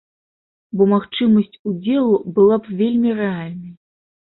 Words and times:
Бо 0.79 0.83
магчымасць 0.93 1.61
удзелу 1.73 2.19
была 2.41 2.61
б 2.65 2.77
вельмі 2.85 3.19
рэальнай. 3.25 3.73